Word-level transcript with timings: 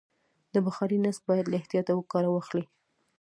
د 0.53 0.55
بخارۍ 0.65 0.97
نصب 1.05 1.23
باید 1.29 1.45
له 1.49 1.55
احتیاطه 1.59 1.93
کار 2.11 2.25
واخلي. 2.29 2.65